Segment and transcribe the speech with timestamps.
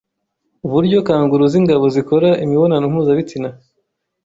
[0.65, 3.49] uburyo kangourou z’ingabo zikora imibonano mpuzabitsina